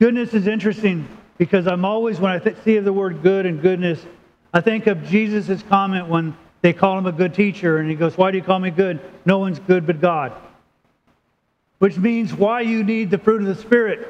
[0.00, 4.04] Goodness is interesting because I'm always, when I th- see the word good and goodness,
[4.52, 8.16] I think of Jesus' comment when they call him a good teacher, and he goes,
[8.16, 9.00] Why do you call me good?
[9.24, 10.32] No one's good but God.
[11.78, 14.08] Which means why you need the fruit of the Spirit.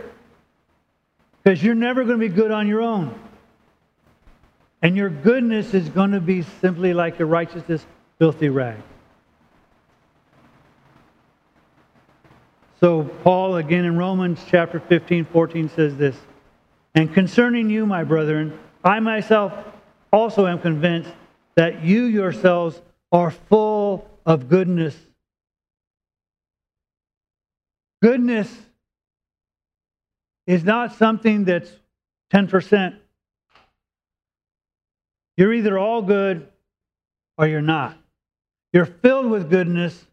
[1.43, 3.19] Because you're never going to be good on your own.
[4.81, 7.85] And your goodness is going to be simply like your righteousness,
[8.19, 8.79] filthy rag.
[12.81, 16.17] So, Paul, again in Romans chapter 15, 14, says this
[16.95, 19.53] And concerning you, my brethren, I myself
[20.13, 21.11] also am convinced
[21.57, 24.97] that you yourselves are full of goodness.
[28.01, 28.55] Goodness
[30.47, 31.71] is not something that's
[32.33, 32.97] 10%.
[35.37, 36.47] You're either all good
[37.37, 37.99] or you're not.
[38.73, 40.07] You're filled with goodness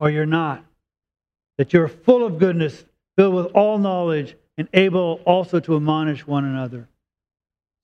[0.00, 0.64] or you're not
[1.58, 2.84] that you're full of goodness,
[3.16, 6.88] filled with all knowledge, and able also to admonish one another.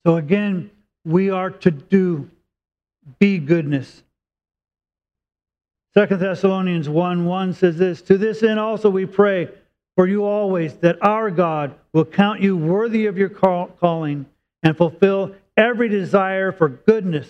[0.05, 0.71] So again,
[1.05, 2.29] we are to do
[3.19, 4.03] be goodness.
[5.93, 9.49] Second Thessalonians 1 1 says this To this end also we pray
[9.95, 14.25] for you always, that our God will count you worthy of your calling
[14.63, 17.27] and fulfill every desire for goodness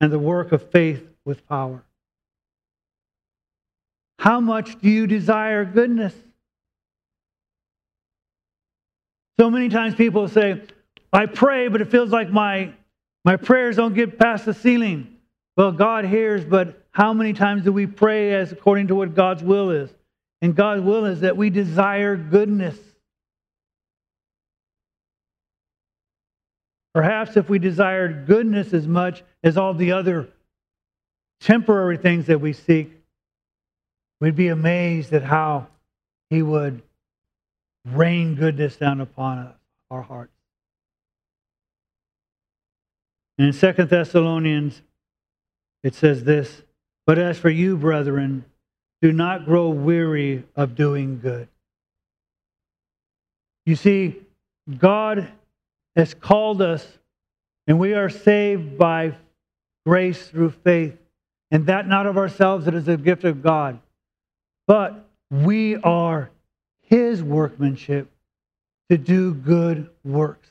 [0.00, 1.82] and the work of faith with power.
[4.18, 6.14] How much do you desire goodness?
[9.38, 10.62] So many times people say,
[11.12, 12.72] I pray, but it feels like my,
[13.24, 15.16] my prayers don't get past the ceiling.
[15.56, 19.42] Well, God hears, but how many times do we pray as according to what God's
[19.42, 19.90] will is?
[20.42, 22.76] And God's will is that we desire goodness.
[26.92, 30.28] Perhaps if we desired goodness as much as all the other
[31.40, 32.97] temporary things that we seek,
[34.20, 35.68] We'd be amazed at how
[36.30, 36.82] He would
[37.84, 39.54] rain goodness down upon us,
[39.90, 40.32] our hearts.
[43.38, 44.82] And in Second Thessalonians,
[45.82, 46.62] it says this
[47.06, 48.44] But as for you, brethren,
[49.00, 51.48] do not grow weary of doing good.
[53.64, 54.16] You see,
[54.76, 55.28] God
[55.94, 56.98] has called us,
[57.66, 59.14] and we are saved by
[59.86, 60.96] grace through faith,
[61.50, 63.78] and that not of ourselves, it is a gift of God.
[64.68, 66.30] But we are
[66.82, 68.10] his workmanship
[68.90, 70.48] to do good works,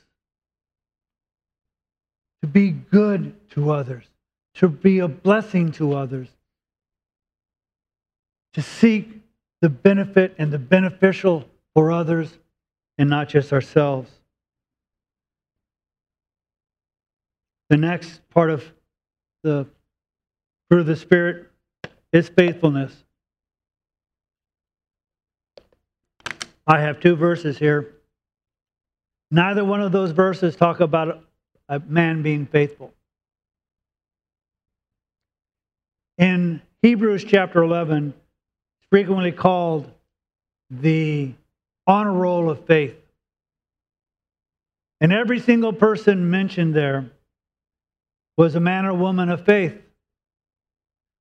[2.42, 4.04] to be good to others,
[4.56, 6.28] to be a blessing to others,
[8.54, 9.20] to seek
[9.60, 12.36] the benefit and the beneficial for others
[12.98, 14.10] and not just ourselves.
[17.70, 18.64] The next part of
[19.44, 19.66] the
[20.68, 21.50] fruit of the Spirit
[22.12, 23.04] is faithfulness.
[26.68, 27.94] I have two verses here.
[29.30, 31.24] Neither one of those verses talk about
[31.66, 32.92] a man being faithful.
[36.18, 39.90] In Hebrews chapter 11, it's frequently called
[40.68, 41.32] the
[41.86, 42.96] honor roll of faith.
[45.00, 47.10] And every single person mentioned there
[48.36, 49.80] was a man or woman of faith,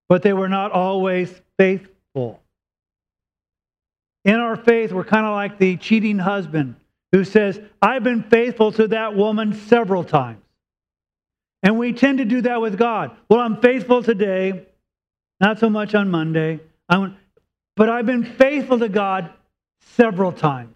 [0.09, 2.41] but they were not always faithful.
[4.27, 6.75] In our faith, we're kind of like the cheating husband
[7.13, 10.43] who says, I've been faithful to that woman several times.
[11.63, 13.15] And we tend to do that with God.
[13.29, 14.67] Well, I'm faithful today,
[15.39, 16.59] not so much on Monday.
[16.89, 17.15] I'm,
[17.77, 19.31] but I've been faithful to God
[19.79, 20.75] several times.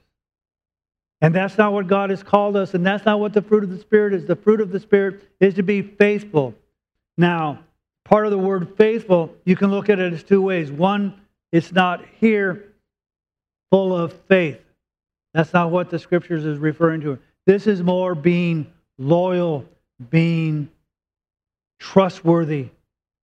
[1.20, 3.70] And that's not what God has called us, and that's not what the fruit of
[3.70, 4.26] the Spirit is.
[4.26, 6.56] The fruit of the Spirit is to be faithful.
[7.18, 7.60] Now,
[8.06, 10.72] part of the word faithful, you can look at it as two ways.
[10.72, 11.20] One,
[11.52, 12.71] it's not here
[13.72, 14.62] full of faith.
[15.34, 17.18] That's not what the scriptures is referring to.
[17.48, 19.66] This is more being loyal,
[20.10, 20.70] being
[21.80, 22.70] trustworthy,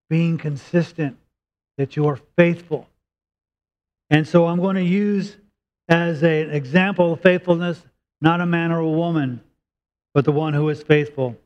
[0.08, 1.16] being consistent,
[1.76, 2.88] that you are faithful.
[4.10, 5.36] And so I'm going to use
[5.88, 7.82] as an example of faithfulness
[8.20, 9.40] not a man or a woman,
[10.12, 11.36] but the one who is faithful,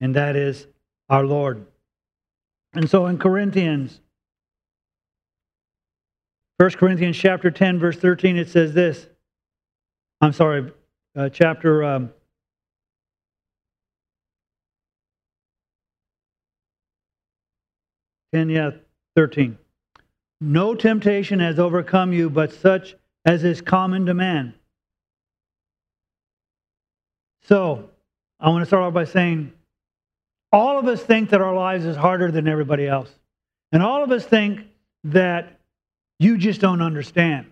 [0.00, 0.66] and that is
[1.08, 1.66] our Lord.
[2.72, 4.00] And so in Corinthians
[6.60, 9.06] 1 Corinthians chapter 10, verse 13, it says this.
[10.20, 10.70] I'm sorry,
[11.16, 12.10] uh, chapter um,
[18.34, 18.72] Ten, yeah,
[19.16, 19.56] thirteen.
[20.42, 24.52] No temptation has overcome you, but such as is common to man.
[27.44, 27.88] So,
[28.38, 29.50] I want to start off by saying,
[30.52, 33.10] all of us think that our lives is harder than everybody else,
[33.72, 34.66] and all of us think
[35.04, 35.59] that
[36.20, 37.46] you just don't understand.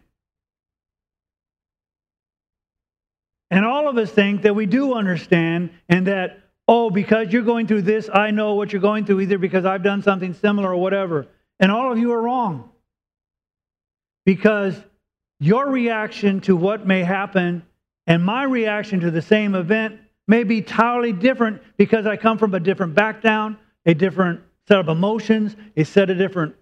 [3.50, 6.38] And all of us think that we do understand and that,
[6.68, 9.82] oh, because you're going through this, I know what you're going through, either because I've
[9.82, 11.26] done something similar or whatever.
[11.58, 12.68] And all of you are wrong.
[14.26, 14.74] Because
[15.40, 17.62] your reaction to what may happen
[18.06, 22.54] and my reaction to the same event may be entirely different because I come from
[22.54, 23.56] a different background,
[23.86, 26.54] a different set of emotions, a set of different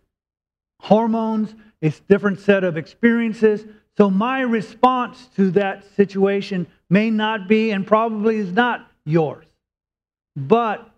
[0.80, 1.52] hormones,
[1.86, 3.64] a different set of experiences.
[3.96, 9.46] So my response to that situation may not be and probably is not yours.
[10.34, 10.88] But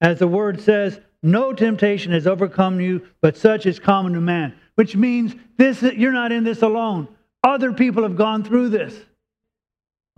[0.00, 4.54] as the word says, no temptation has overcome you, but such is common to man.
[4.74, 7.08] Which means this you're not in this alone.
[7.42, 8.94] Other people have gone through this.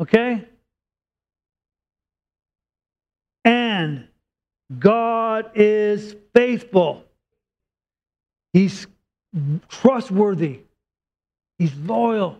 [0.00, 0.44] Okay?
[3.44, 4.08] And
[4.78, 7.04] God is faithful.
[8.52, 8.86] He's
[9.68, 10.60] trustworthy.
[11.58, 12.38] He's loyal.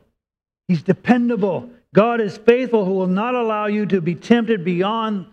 [0.69, 1.71] He's dependable.
[1.95, 5.27] God is faithful who will not allow you to be tempted beyond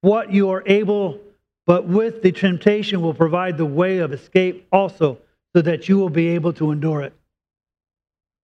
[0.00, 1.20] what you are able,
[1.66, 5.18] but with the temptation will provide the way of escape also,
[5.54, 7.12] so that you will be able to endure it.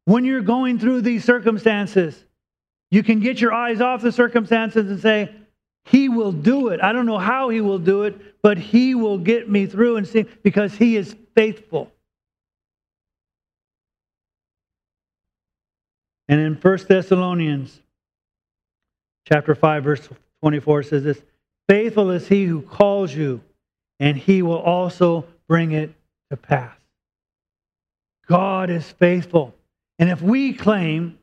[0.05, 2.25] When you're going through these circumstances,
[2.91, 5.35] you can get your eyes off the circumstances and say,
[5.87, 6.81] He will do it.
[6.83, 10.07] I don't know how He will do it, but He will get me through and
[10.07, 11.91] see because He is faithful.
[16.29, 17.81] And in 1 Thessalonians
[19.27, 20.09] chapter 5 verse
[20.43, 21.23] 24 says this,
[21.69, 23.41] faithful is he who calls you
[24.01, 25.95] and he will also bring it
[26.31, 26.77] to pass.
[28.27, 29.55] God is faithful.
[29.99, 31.19] And if we claim,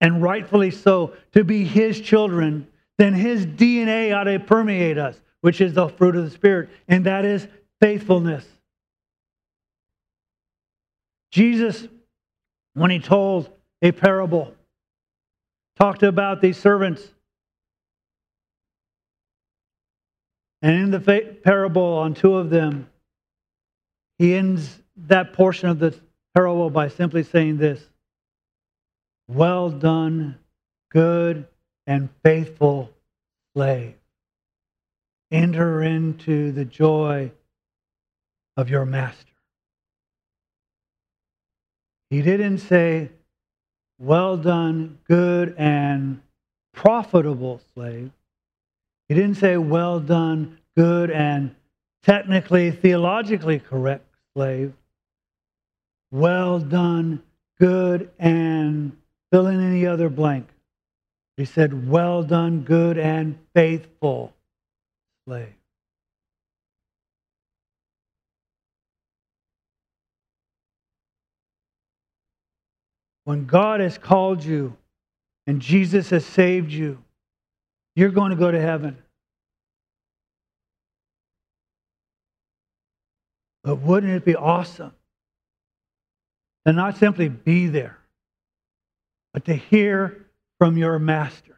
[0.00, 2.66] and rightfully so, to be his children,
[2.98, 7.06] then his DNA ought to permeate us, which is the fruit of the Spirit, and
[7.06, 7.46] that is
[7.80, 8.46] faithfulness.
[11.30, 11.86] Jesus,
[12.74, 13.50] when he told
[13.82, 14.54] a parable.
[15.78, 17.06] Talked about these servants.
[20.62, 22.88] And in the parable on two of them,
[24.18, 24.78] he ends
[25.08, 25.98] that portion of the
[26.34, 27.82] parable by simply saying this
[29.28, 30.38] Well done,
[30.90, 31.46] good
[31.86, 32.90] and faithful
[33.54, 33.94] slave.
[35.30, 37.32] Enter into the joy
[38.56, 39.32] of your master.
[42.10, 43.10] He didn't say,
[44.00, 46.20] well done, good and
[46.72, 48.10] profitable slave.
[49.08, 51.54] He didn't say, well done, good and
[52.02, 54.72] technically, theologically correct slave.
[56.10, 57.22] Well done,
[57.60, 58.96] good and
[59.30, 60.48] fill in any other blank.
[61.36, 64.32] He said, well done, good and faithful
[65.26, 65.54] slave.
[73.30, 74.76] When God has called you
[75.46, 76.98] and Jesus has saved you,
[77.94, 78.98] you're going to go to heaven.
[83.62, 84.92] But wouldn't it be awesome
[86.66, 87.98] to not simply be there,
[89.32, 90.26] but to hear
[90.58, 91.56] from your master?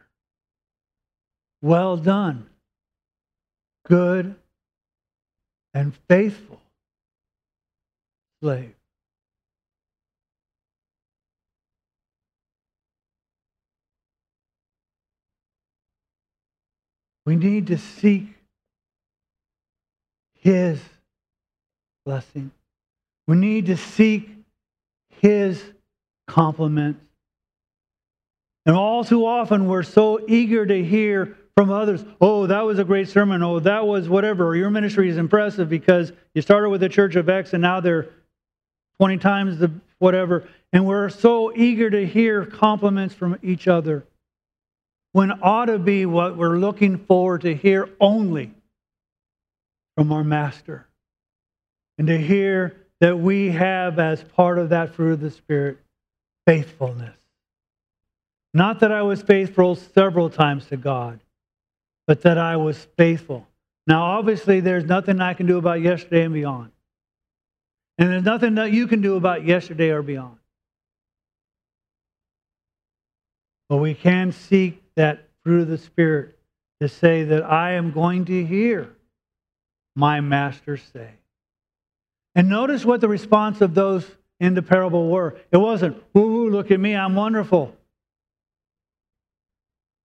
[1.63, 2.51] Well done,
[3.87, 4.35] good
[5.73, 6.61] and faithful
[8.43, 8.75] slave.
[17.25, 18.27] We need to seek
[20.35, 20.79] His
[22.05, 22.51] blessing.
[23.27, 24.29] We need to seek
[25.21, 25.63] His
[26.27, 26.99] compliments.
[28.65, 32.83] And all too often, we're so eager to hear from others, oh, that was a
[32.83, 33.43] great sermon.
[33.43, 34.55] Oh, that was whatever.
[34.55, 38.09] Your ministry is impressive because you started with the church of X and now they're
[38.99, 40.47] 20 times the whatever.
[40.71, 44.03] And we're so eager to hear compliments from each other
[45.13, 48.51] when ought to be what we're looking forward to hear only
[49.95, 50.87] from our Master.
[51.97, 55.77] And to hear that we have, as part of that fruit of the Spirit,
[56.45, 57.15] faithfulness.
[58.53, 61.19] Not that I was faithful several times to God,
[62.07, 63.47] but that I was faithful.
[63.85, 66.71] Now, obviously, there's nothing I can do about yesterday and beyond.
[67.97, 70.37] And there's nothing that you can do about yesterday or beyond.
[73.69, 76.37] But we can seek that fruit of the Spirit
[76.81, 78.89] to say that I am going to hear
[79.95, 81.09] my master say.
[82.35, 84.05] And notice what the response of those
[84.39, 85.37] in the parable were.
[85.51, 87.75] It wasn't, ooh, look at me, I'm wonderful.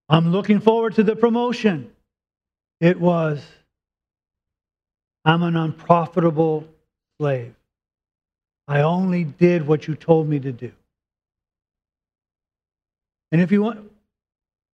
[0.09, 1.91] I'm looking forward to the promotion.
[2.79, 3.43] It was,
[5.25, 6.67] I'm an unprofitable
[7.19, 7.55] slave.
[8.67, 10.71] I only did what you told me to do.
[13.31, 13.91] And if you want,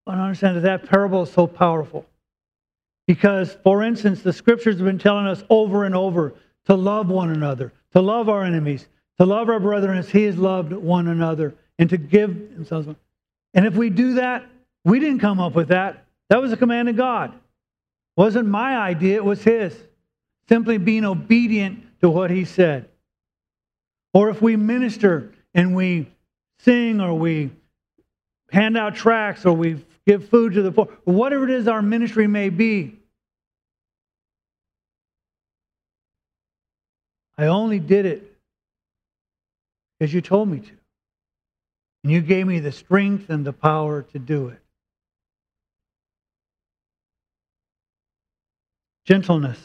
[0.07, 2.05] understand that that parable is so powerful.
[3.07, 6.33] Because, for instance, the scriptures have been telling us over and over
[6.65, 8.88] to love one another, to love our enemies,
[9.19, 12.88] to love our brethren as he has loved one another, and to give themselves.
[13.53, 14.45] And if we do that,
[14.86, 16.05] we didn't come up with that.
[16.29, 17.31] That was a command of God.
[17.31, 17.39] It
[18.22, 19.75] wasn't my idea, it was his.
[20.48, 22.89] Simply being obedient to what he said.
[24.13, 26.07] Or if we minister and we
[26.60, 27.51] sing or we
[28.51, 32.27] hand out tracts or we give food to the poor, whatever it is our ministry
[32.27, 33.00] may be.
[37.38, 38.38] I only did it
[39.98, 40.72] because you told me to.
[42.03, 44.60] And you gave me the strength and the power to do it.
[49.05, 49.60] Gentleness.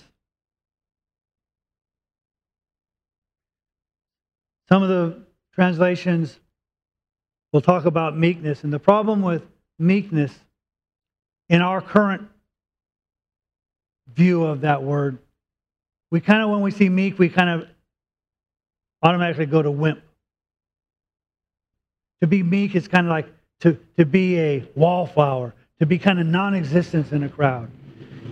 [4.69, 6.39] Some of the translations
[7.53, 8.65] will talk about meekness.
[8.65, 9.43] And the problem with
[9.79, 10.33] meekness
[11.49, 12.29] in our current
[14.15, 15.19] view of that word,
[16.11, 17.69] we kind of, when we see meek, we kind of
[19.03, 20.03] automatically go to wimp.
[22.21, 23.29] To be meek is kind of like
[23.61, 27.71] to, to be a wallflower, to be kind of non existence in a crowd.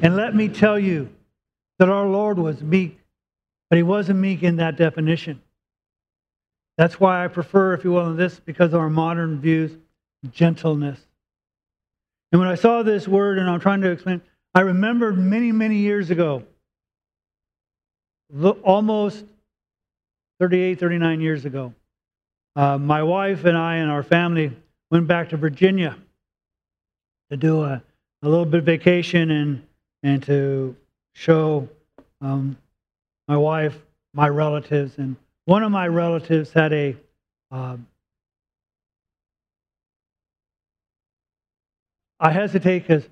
[0.02, 1.08] And let me tell you
[1.78, 2.98] that our Lord was meek,
[3.70, 5.40] but he wasn't meek in that definition.
[6.76, 9.72] That's why I prefer, if you will, in this, because of our modern views,
[10.30, 11.05] gentleness.
[12.32, 14.20] And when I saw this word, and I'm trying to explain,
[14.54, 16.42] I remembered many, many years ago,
[18.62, 19.24] almost
[20.40, 21.72] 38, 39 years ago,
[22.56, 24.52] uh, my wife and I and our family
[24.90, 25.96] went back to Virginia
[27.30, 27.82] to do a,
[28.22, 29.62] a little bit of vacation and,
[30.02, 30.76] and to
[31.14, 31.68] show
[32.20, 32.56] um,
[33.28, 33.76] my wife,
[34.14, 36.96] my relatives, and one of my relatives had a
[37.50, 37.76] uh,
[42.18, 43.08] I hesitate because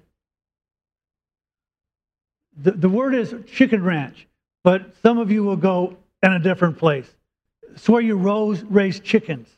[2.56, 4.26] the, the word is chicken ranch,
[4.62, 7.10] but some of you will go in a different place.
[7.72, 9.48] It's where you rose, raise chickens.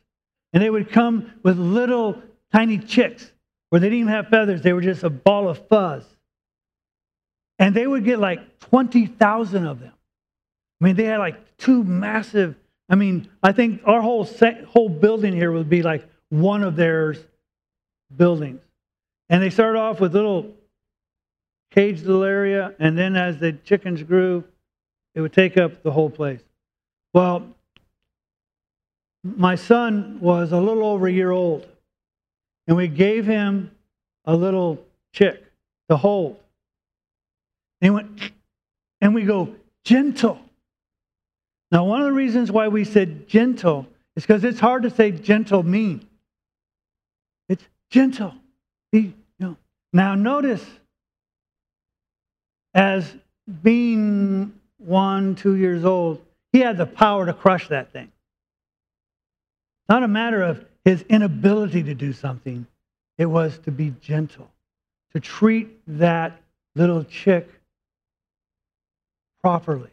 [0.52, 2.22] And they would come with little
[2.52, 3.30] tiny chicks
[3.70, 6.04] where they didn't even have feathers, they were just a ball of fuzz.
[7.58, 9.92] And they would get like 20,000 of them.
[10.80, 12.54] I mean, they had like two massive,
[12.88, 14.28] I mean, I think our whole,
[14.68, 17.18] whole building here would be like one of theirs
[18.14, 18.60] buildings.
[19.28, 20.52] And they started off with little
[21.70, 24.44] caged little area, and then as the chickens grew,
[25.14, 26.40] it would take up the whole place.
[27.12, 27.46] Well,
[29.24, 31.66] my son was a little over a year old,
[32.66, 33.70] and we gave him
[34.24, 35.44] a little chick
[35.88, 36.38] to hold.
[37.80, 38.32] And he went,
[39.00, 39.54] and we go,
[39.84, 40.40] gentle.
[41.72, 45.10] Now, one of the reasons why we said gentle is because it's hard to say
[45.10, 46.06] gentle mean.
[47.48, 48.34] It's gentle.
[48.92, 49.56] Be, you know.
[49.92, 50.64] Now, notice,
[52.74, 53.16] as
[53.62, 58.10] being one, two years old, he had the power to crush that thing.
[59.88, 62.66] Not a matter of his inability to do something,
[63.18, 64.50] it was to be gentle,
[65.12, 66.40] to treat that
[66.74, 67.48] little chick
[69.42, 69.90] properly,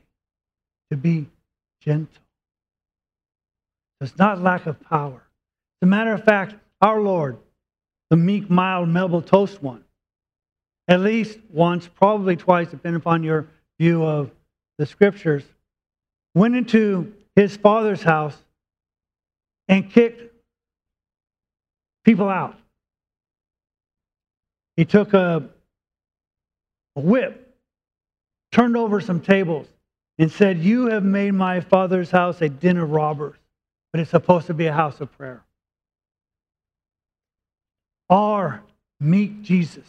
[0.92, 1.28] to be
[1.82, 2.24] gentle.
[4.02, 5.24] It's not lack of power.
[5.82, 7.38] As a matter of fact, our Lord,
[8.14, 9.84] the meek, mild, milquetoast one,
[10.88, 13.48] at least once, probably twice, depending upon your
[13.80, 14.30] view of
[14.78, 15.44] the scriptures,
[16.36, 18.38] went into his father's house
[19.68, 20.32] and kicked
[22.04, 22.56] people out.
[24.78, 25.50] He took a,
[26.96, 27.58] a whip,
[28.52, 29.66] turned over some tables,
[30.20, 33.38] and said, You have made my father's house a den of robbers,
[33.92, 35.44] but it's supposed to be a house of prayer.
[38.14, 38.62] Our
[39.00, 39.88] meek Jesus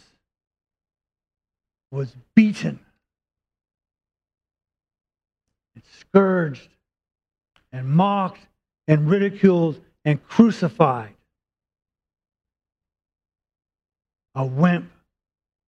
[1.91, 2.79] was beaten
[5.75, 6.69] and scourged
[7.71, 8.41] and mocked
[8.87, 11.13] and ridiculed and crucified.
[14.33, 14.89] A wimp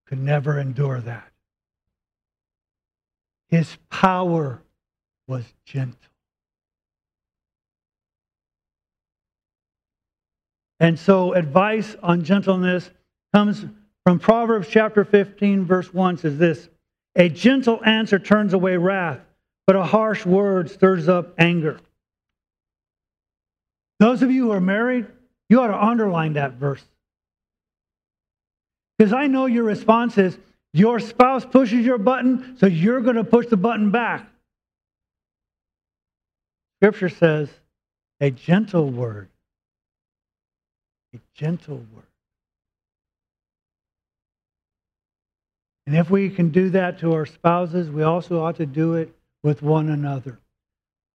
[0.07, 1.31] could never endure that.
[3.49, 4.63] His power
[5.27, 5.99] was gentle.
[10.79, 12.89] And so, advice on gentleness
[13.33, 13.65] comes
[14.05, 16.69] from Proverbs chapter 15, verse 1 says this
[17.15, 19.19] A gentle answer turns away wrath,
[19.65, 21.79] but a harsh word stirs up anger.
[23.99, 25.07] Those of you who are married,
[25.49, 26.83] you ought to underline that verse.
[28.97, 30.37] Because I know your response is,
[30.73, 34.27] your spouse pushes your button, so you're going to push the button back.
[36.79, 37.49] Scripture says,
[38.19, 39.29] a gentle word.
[41.15, 42.03] A gentle word.
[45.85, 49.13] And if we can do that to our spouses, we also ought to do it
[49.41, 50.37] with one another.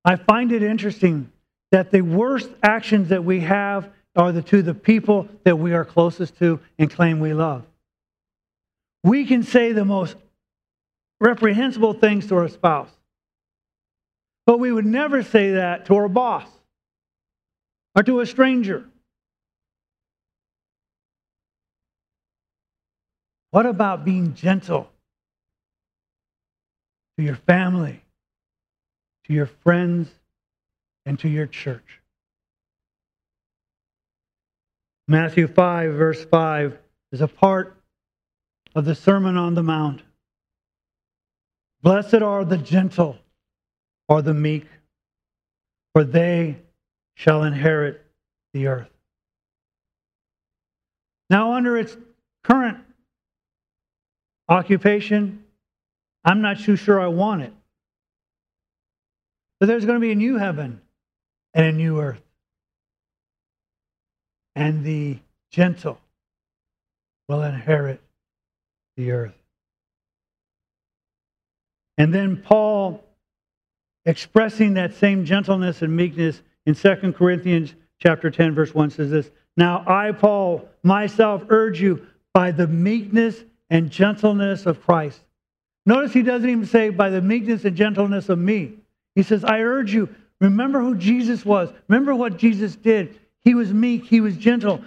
[0.05, 1.29] I find it interesting
[1.71, 5.86] that the worst actions that we have are the to the people that we are
[5.86, 7.65] closest to and claim we love.
[9.03, 10.15] We can say the most
[11.19, 12.89] reprehensible things to our spouse,
[14.45, 16.48] but we would never say that to our boss
[17.95, 18.86] or to a stranger.
[23.51, 24.89] What about being gentle
[27.17, 28.01] to your family,
[29.25, 30.10] to your friends,
[31.05, 32.00] and to your church?
[35.08, 36.77] Matthew 5, verse 5,
[37.12, 37.75] is a part
[38.74, 40.01] of the Sermon on the Mount.
[41.81, 43.17] Blessed are the gentle
[44.08, 44.67] or the meek,
[45.93, 46.55] for they
[47.15, 48.05] shall inherit
[48.53, 48.89] the earth.
[51.29, 51.98] Now, under its
[52.43, 52.77] current
[54.51, 55.43] occupation,
[56.25, 57.53] I'm not too sure I want it.
[59.60, 60.81] But there's going to be a new heaven
[61.53, 62.22] and a new earth.
[64.55, 65.17] And the
[65.51, 66.00] gentle
[67.29, 68.01] will inherit
[68.98, 69.34] the earth.
[71.98, 73.03] And then Paul,
[74.05, 79.31] expressing that same gentleness and meekness in 2 Corinthians chapter 10, verse 1 says this
[79.55, 85.21] Now I, Paul, myself urge you by the meekness and gentleness of Christ.
[85.85, 88.73] Notice he doesn't even say, by the meekness and gentleness of me.
[89.15, 90.09] He says, I urge you,
[90.39, 91.69] remember who Jesus was.
[91.87, 93.17] Remember what Jesus did.
[93.43, 94.81] He was meek, he was gentle.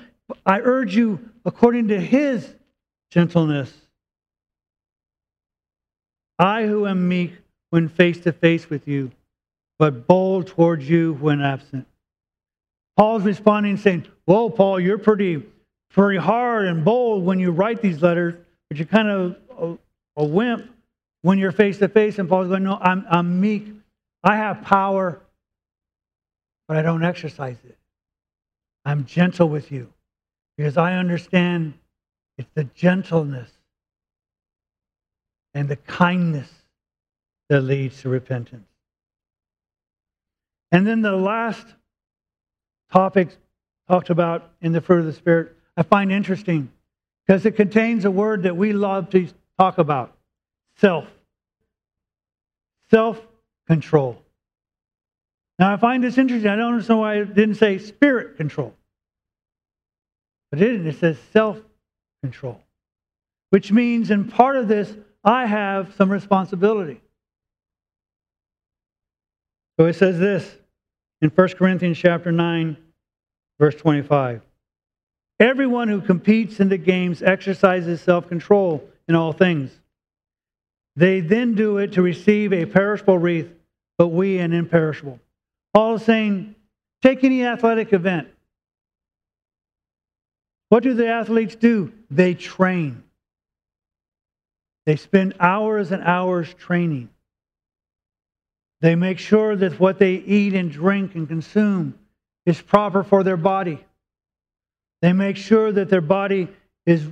[0.46, 2.54] I urge you, according to his
[3.10, 3.72] gentleness.
[6.38, 7.32] I who am meek
[7.70, 9.10] when face to face with you,
[9.78, 11.86] but bold towards you when absent.
[12.96, 15.42] Paul's responding saying, Whoa, Paul, you're pretty,
[15.90, 18.34] pretty hard and bold when you write these letters
[18.74, 20.68] but you're kind of a, a wimp
[21.22, 22.18] when you're face to face.
[22.18, 23.68] And Paul's going, No, I'm, I'm meek.
[24.24, 25.20] I have power,
[26.66, 27.78] but I don't exercise it.
[28.84, 29.92] I'm gentle with you
[30.56, 31.74] because I understand
[32.36, 33.48] it's the gentleness
[35.54, 36.50] and the kindness
[37.50, 38.66] that leads to repentance.
[40.72, 41.64] And then the last
[42.90, 43.28] topic
[43.86, 46.72] talked about in the fruit of the Spirit, I find interesting
[47.26, 50.16] because it contains a word that we love to talk about
[50.76, 51.06] self.
[52.90, 53.20] Self
[53.66, 54.20] control.
[55.58, 56.50] Now, I find this interesting.
[56.50, 58.74] I don't understand why it didn't say spirit control.
[60.50, 60.86] But it didn't.
[60.86, 61.58] It says self
[62.22, 62.60] control,
[63.50, 67.00] which means in part of this, I have some responsibility.
[69.78, 70.56] So it says this
[71.20, 72.76] in 1 Corinthians chapter 9,
[73.58, 74.42] verse 25.
[75.40, 79.70] Everyone who competes in the games exercises self control in all things.
[80.96, 83.50] They then do it to receive a perishable wreath,
[83.98, 85.18] but we an imperishable.
[85.72, 86.54] Paul is saying,
[87.02, 88.28] take any athletic event.
[90.68, 91.92] What do the athletes do?
[92.10, 93.02] They train.
[94.86, 97.08] They spend hours and hours training.
[98.80, 101.98] They make sure that what they eat and drink and consume
[102.44, 103.84] is proper for their body.
[105.04, 106.48] They make sure that their body
[106.86, 107.06] is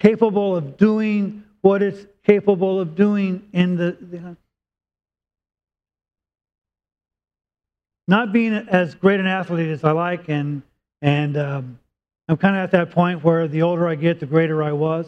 [0.00, 4.34] capable of doing what it's capable of doing in the, the
[8.06, 10.62] not being as great an athlete as I like, and
[11.02, 11.78] and um,
[12.28, 15.06] I'm kind of at that point where the older I get, the greater I was.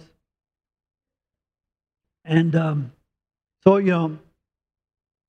[2.26, 2.92] And um,
[3.64, 4.18] so you know,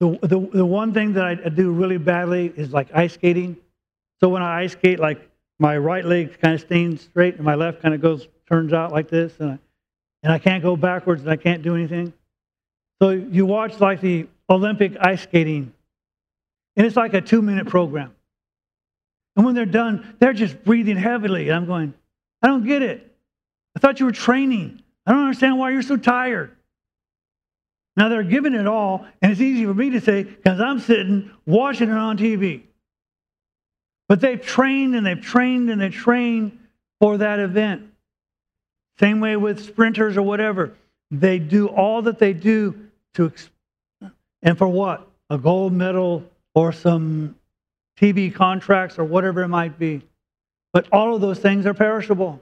[0.02, 3.56] the, the the one thing that I do really badly is like ice skating.
[4.20, 5.31] So when I ice skate, like
[5.62, 8.92] my right leg kind of stays straight and my left kind of goes turns out
[8.92, 9.60] like this and I,
[10.24, 12.14] and I can't go backwards and I can't do anything.
[13.00, 15.72] So you watch like the Olympic ice skating
[16.76, 18.16] and it's like a two minute program.
[19.36, 21.50] And when they're done, they're just breathing heavily.
[21.50, 21.94] And I'm going,
[22.42, 23.16] I don't get it.
[23.76, 24.82] I thought you were training.
[25.06, 26.56] I don't understand why you're so tired.
[27.96, 31.30] Now they're giving it all, and it's easy for me to say because I'm sitting
[31.46, 32.64] watching it on TV.
[34.12, 36.60] But they've trained and they've trained and they've trained
[37.00, 37.94] for that event.
[39.00, 40.74] Same way with sprinters or whatever.
[41.12, 42.76] They do all that they do
[43.14, 43.32] to,
[44.44, 45.08] and for what?
[45.30, 47.38] A gold medal or some
[48.02, 50.02] TV contracts or whatever it might be.
[50.74, 52.42] But all of those things are perishable.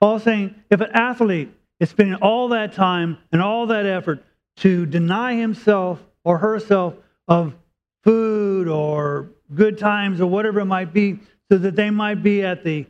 [0.00, 4.24] Paul's saying if an athlete is spending all that time and all that effort
[4.56, 6.94] to deny himself or herself
[7.28, 7.54] of
[8.04, 11.18] food or good times or whatever it might be,
[11.50, 12.86] so that they might be at the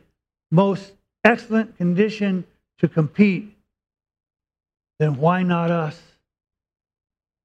[0.51, 2.45] most excellent condition
[2.79, 3.51] to compete.
[4.99, 5.99] then why not us?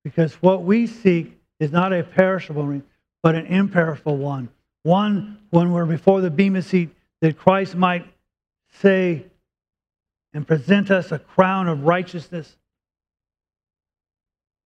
[0.05, 2.83] Because what we seek is not a perishable ring,
[3.23, 4.49] but an imperishable one.
[4.83, 8.07] One when we're before the Bema seat that Christ might
[8.81, 9.27] say
[10.33, 12.57] and present us a crown of righteousness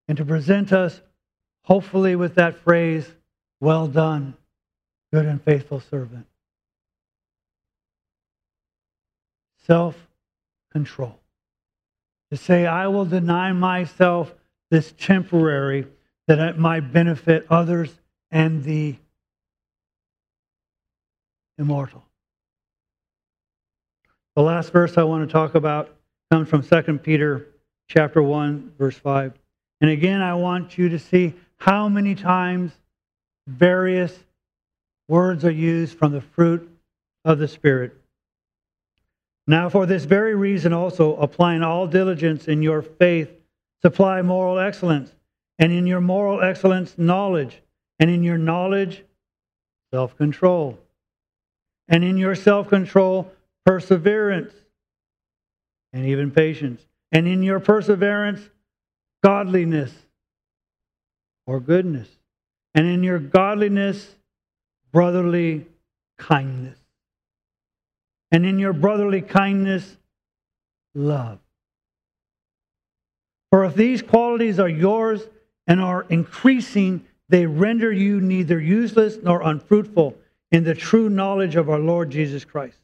[0.07, 1.01] and to present us,
[1.64, 3.11] hopefully, with that phrase,
[3.61, 4.35] Well done,
[5.12, 6.27] good and faithful servant.
[9.66, 9.96] Self
[10.72, 11.18] control.
[12.31, 14.35] To say, I will deny myself
[14.70, 15.87] this temporary
[16.27, 17.92] that it might benefit others
[18.31, 18.96] and the
[21.59, 22.05] immortal.
[24.35, 25.94] The last verse I want to talk about
[26.31, 27.46] comes from 2 Peter
[27.88, 29.33] chapter 1 verse 5.
[29.81, 32.72] And again I want you to see how many times
[33.46, 34.14] various
[35.09, 36.68] words are used from the fruit
[37.24, 37.96] of the spirit.
[39.46, 43.31] Now for this very reason also applying all diligence in your faith
[43.81, 45.11] supply moral excellence
[45.59, 47.62] and in your moral excellence knowledge
[47.98, 49.03] and in your knowledge
[49.90, 50.79] self-control
[51.88, 53.33] and in your self-control
[53.64, 54.53] perseverance,
[55.94, 56.87] and even patience.
[57.11, 58.50] And in your perseverance,
[59.22, 60.04] godliness
[61.46, 62.09] or goodness.
[62.74, 64.14] And in your godliness,
[64.92, 65.66] brotherly
[66.18, 66.78] kindness.
[68.33, 69.96] And in your brotherly kindness,
[70.94, 71.38] love.
[73.50, 75.22] For if these qualities are yours
[75.66, 80.16] and are increasing, they render you neither useless nor unfruitful
[80.50, 82.78] in the true knowledge of our Lord Jesus Christ.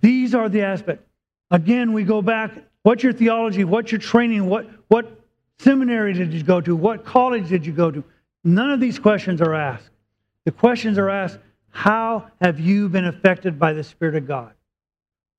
[0.00, 1.08] These are the aspects.
[1.50, 2.52] Again, we go back.
[2.82, 3.62] What's your theology?
[3.64, 4.46] What's your training?
[4.46, 5.21] What, what
[5.62, 6.74] seminary did you go to?
[6.76, 8.04] What college did you go to?
[8.44, 9.90] None of these questions are asked.
[10.44, 11.38] The questions are asked
[11.70, 14.52] How have you been affected by the Spirit of God?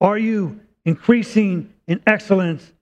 [0.00, 2.72] Are you increasing in excellence,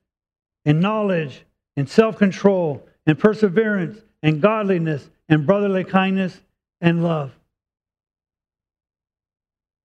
[0.64, 1.44] in knowledge,
[1.76, 6.40] in self control, in perseverance, and godliness, and brotherly kindness,
[6.80, 7.32] and love?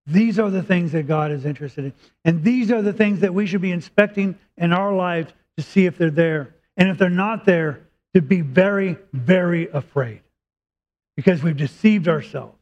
[0.06, 1.94] These are the things that God is interested in.
[2.24, 5.86] And these are the things that we should be inspecting in our lives to see
[5.86, 6.56] if they're there.
[6.78, 7.82] And if they're not there,
[8.14, 10.22] to be very, very afraid
[11.16, 12.58] because we've deceived ourselves.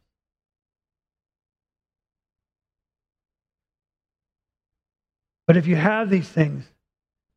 [5.46, 6.64] But if you have these things,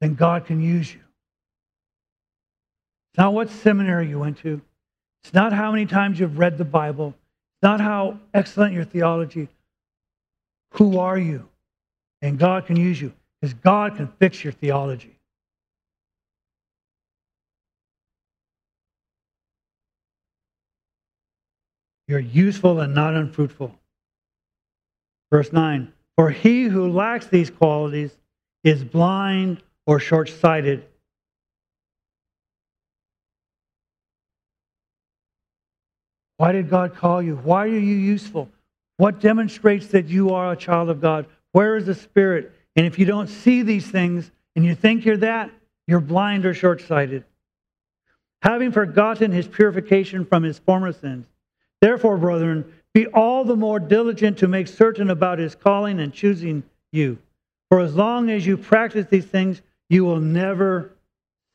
[0.01, 1.01] then God can use you.
[3.11, 4.61] It's not what seminary you went to.
[5.23, 7.09] It's not how many times you've read the Bible.
[7.09, 9.49] It's not how excellent your theology.
[10.71, 11.47] Who are you?
[12.21, 15.18] And God can use you because God can fix your theology.
[22.09, 23.71] You're useful and not unfruitful.
[25.31, 28.17] Verse 9 For he who lacks these qualities
[28.63, 30.83] is blind or short sighted.
[36.37, 37.35] Why did God call you?
[37.35, 38.49] Why are you useful?
[38.97, 41.27] What demonstrates that you are a child of God?
[41.51, 42.51] Where is the Spirit?
[42.75, 45.51] And if you don't see these things and you think you're that,
[45.85, 47.23] you're blind or short sighted.
[48.41, 51.27] Having forgotten his purification from his former sins.
[51.81, 56.63] Therefore, brethren, be all the more diligent to make certain about his calling and choosing
[56.91, 57.17] you.
[57.69, 60.91] For as long as you practice these things, you will never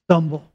[0.06, 0.50] stumble.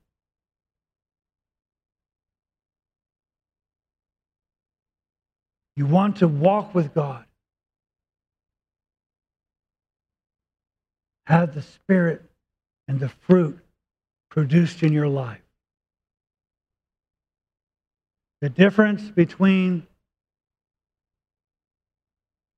[5.75, 7.23] You want to walk with God.
[11.27, 12.23] Have the Spirit
[12.88, 13.60] and the fruit
[14.29, 15.41] produced in your life.
[18.41, 19.86] The difference between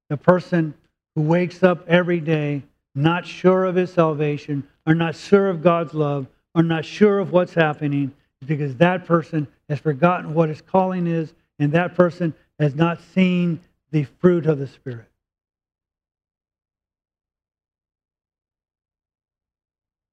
[0.10, 0.74] the person
[1.16, 2.64] who wakes up every day
[2.94, 7.32] not sure of his salvation, or not sure of God's love, or not sure of
[7.32, 12.34] what's happening, is because that person has forgotten what his calling is, and that person
[12.60, 13.60] has not seen
[13.92, 15.08] the fruit of the Spirit.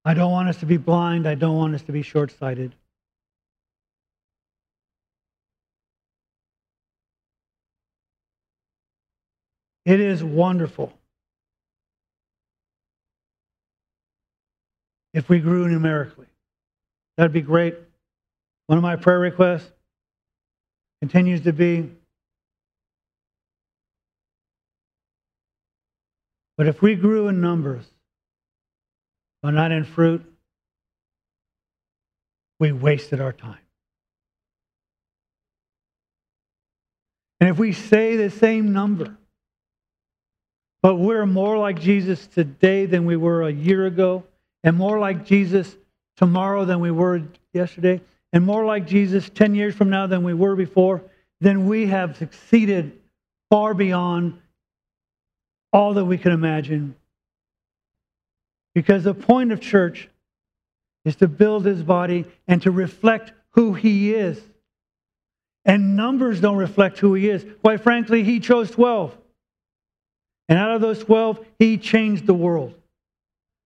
[0.04, 1.26] I don't want us to be blind.
[1.26, 2.74] I don't want us to be short sighted.
[9.88, 10.92] It is wonderful
[15.14, 16.26] if we grew numerically.
[17.16, 17.74] That'd be great.
[18.66, 19.72] One of my prayer requests
[21.00, 21.88] continues to be
[26.58, 27.86] But if we grew in numbers,
[29.42, 30.22] but not in fruit,
[32.58, 33.60] we wasted our time.
[37.40, 39.16] And if we say the same number,
[40.88, 44.24] But we're more like Jesus today than we were a year ago,
[44.64, 45.76] and more like Jesus
[46.16, 48.00] tomorrow than we were yesterday,
[48.32, 51.02] and more like Jesus 10 years from now than we were before,
[51.42, 52.98] then we have succeeded
[53.50, 54.38] far beyond
[55.74, 56.96] all that we can imagine.
[58.74, 60.08] Because the point of church
[61.04, 64.40] is to build his body and to reflect who he is.
[65.66, 67.44] And numbers don't reflect who he is.
[67.60, 69.14] Quite frankly, he chose 12.
[70.48, 72.74] And out of those 12, he changed the world.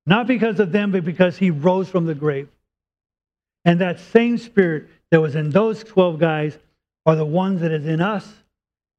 [0.04, 2.48] Not because of them, but because he rose from the grave.
[3.64, 6.58] And that same spirit that was in those 12 guys
[7.06, 8.28] are the ones that is in us.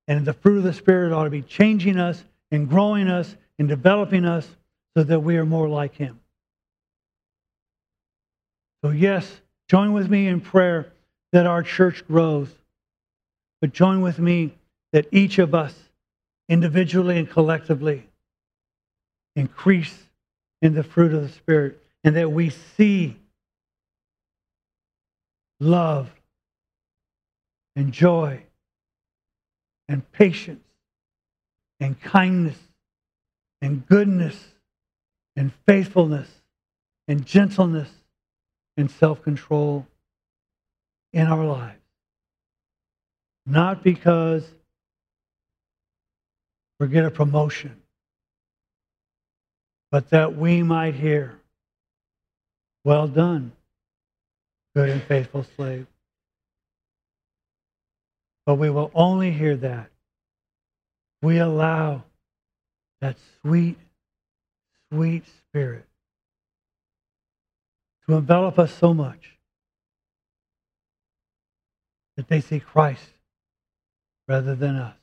[0.08, 3.68] And the fruit of the Spirit ought to be changing us and growing us and
[3.68, 4.48] developing us
[4.96, 6.20] so that we are more like him.
[8.84, 10.92] So, yes, join with me in prayer
[11.32, 12.50] that our church grows.
[13.62, 14.54] But join with me
[14.92, 15.74] that each of us,
[16.54, 18.08] individually and collectively,
[19.36, 19.98] increase
[20.62, 23.18] in the fruit of the Spirit and that we see
[25.60, 26.12] love
[27.76, 28.44] and joy
[29.90, 30.64] and patience
[31.80, 32.60] and kindness
[33.64, 34.38] and goodness
[35.36, 36.30] and faithfulness
[37.08, 37.90] and gentleness
[38.78, 39.88] and self control
[41.14, 41.80] in our lives.
[43.48, 44.48] Not because
[46.84, 47.82] we get a promotion,
[49.90, 51.40] but that we might hear,
[52.84, 53.54] Well done,
[54.76, 55.88] good and faithful slave.
[58.46, 59.92] But we will only hear that.
[61.22, 62.04] We allow
[63.00, 63.78] that sweet,
[64.92, 65.86] sweet spirit
[68.06, 69.38] to envelop us so much
[72.18, 73.08] that they see Christ
[74.28, 75.03] rather than us.